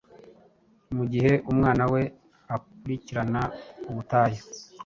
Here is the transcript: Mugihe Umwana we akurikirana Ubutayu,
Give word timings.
Mugihe 0.95 1.33
Umwana 1.51 1.83
we 1.93 2.01
akurikirana 2.55 3.41
Ubutayu, 3.89 4.43